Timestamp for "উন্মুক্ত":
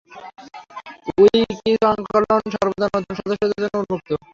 3.81-4.09